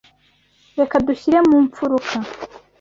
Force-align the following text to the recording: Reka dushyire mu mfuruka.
Reka 0.77 0.95
dushyire 1.07 1.39
mu 1.49 1.57
mfuruka. 1.65 2.13